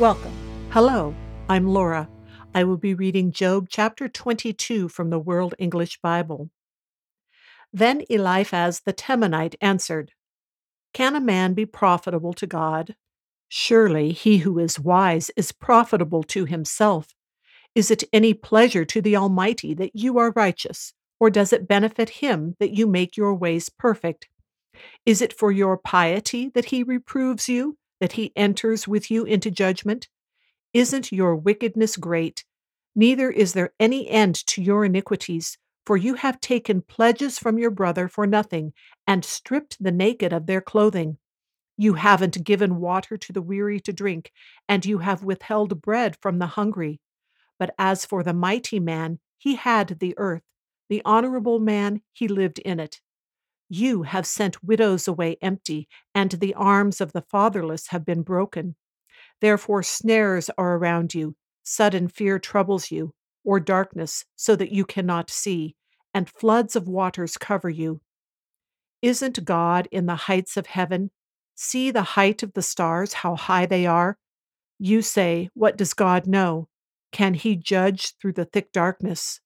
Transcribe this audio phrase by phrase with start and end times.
[0.00, 0.32] Welcome.
[0.70, 1.14] Hello,
[1.48, 2.08] I'm Laura.
[2.52, 6.50] I will be reading Job chapter 22 from the World English Bible.
[7.72, 10.10] Then Eliphaz the Temanite answered,
[10.92, 12.96] Can a man be profitable to God?
[13.48, 17.14] Surely he who is wise is profitable to himself.
[17.76, 22.08] Is it any pleasure to the Almighty that you are righteous, or does it benefit
[22.08, 24.26] him that you make your ways perfect?
[25.06, 27.78] Is it for your piety that he reproves you?
[28.04, 30.08] That he enters with you into judgment?
[30.74, 32.44] Isn't your wickedness great?
[32.94, 35.56] Neither is there any end to your iniquities,
[35.86, 38.74] for you have taken pledges from your brother for nothing,
[39.06, 41.16] and stripped the naked of their clothing.
[41.78, 44.32] You haven't given water to the weary to drink,
[44.68, 47.00] and you have withheld bread from the hungry.
[47.58, 50.44] But as for the mighty man, he had the earth,
[50.90, 53.00] the honorable man, he lived in it.
[53.76, 58.76] You have sent widows away empty, and the arms of the fatherless have been broken.
[59.40, 65.28] Therefore, snares are around you, sudden fear troubles you, or darkness, so that you cannot
[65.28, 65.74] see,
[66.14, 68.00] and floods of waters cover you.
[69.02, 71.10] Isn't God in the heights of heaven?
[71.56, 74.18] See the height of the stars, how high they are.
[74.78, 76.68] You say, What does God know?
[77.10, 79.40] Can he judge through the thick darkness?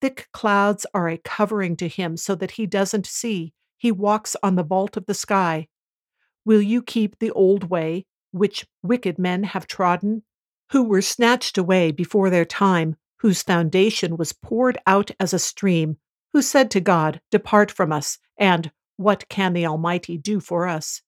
[0.00, 4.56] Thick clouds are a covering to him so that he doesn't see, he walks on
[4.56, 5.68] the vault of the sky.
[6.44, 10.24] Will you keep the old way, which wicked men have trodden,
[10.72, 15.96] who were snatched away before their time, whose foundation was poured out as a stream,
[16.32, 21.02] who said to God, Depart from us, and What can the Almighty do for us?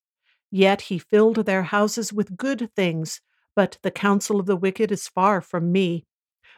[0.49, 3.21] Yet he filled their houses with good things,
[3.55, 6.05] but the counsel of the wicked is far from me.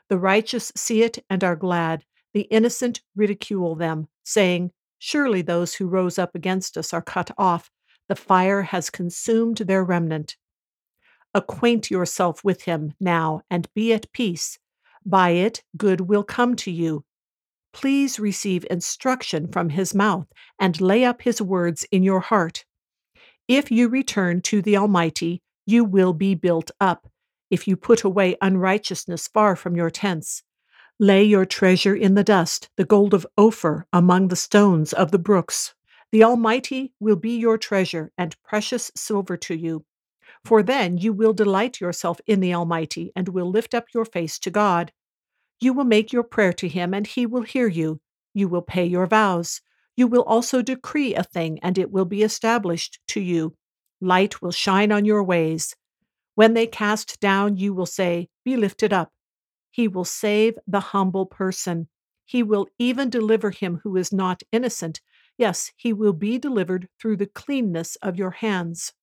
[0.10, 4.72] The righteous see it and are glad, the innocent ridicule them, saying,
[5.06, 7.70] Surely those who rose up against us are cut off.
[8.08, 10.38] The fire has consumed their remnant.
[11.34, 14.60] Acquaint yourself with him now and be at peace.
[15.06, 17.04] By it, good will come to you.
[17.74, 20.28] Please receive instruction from his mouth
[20.58, 22.64] and lay up his words in your heart.
[23.50, 27.10] If you return to the Almighty, you will be built up.
[27.52, 30.44] If you put away unrighteousness far from your tents,
[31.00, 35.20] Lay your treasure in the dust, the gold of Ophir among the stones of the
[35.20, 35.74] brooks.
[36.12, 39.86] The Almighty will be your treasure and precious silver to you.
[40.46, 44.38] For then you will delight yourself in the Almighty and will lift up your face
[44.40, 44.92] to God.
[45.60, 48.00] You will make your prayer to Him, and He will hear you.
[48.36, 49.62] You will pay your vows.
[49.96, 53.56] You will also decree a thing, and it will be established to you.
[54.00, 55.76] Light will shine on your ways.
[56.36, 59.12] When they cast down, you will say, Be lifted up.
[59.74, 61.88] He will save the humble person.
[62.26, 65.02] He will even deliver him who is not innocent.
[65.36, 68.94] Yes, he will be delivered through the cleanness of your hands.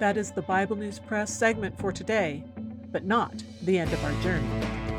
[0.00, 2.42] That is the Bible News Press segment for today,
[2.90, 4.89] but not the end of our journey.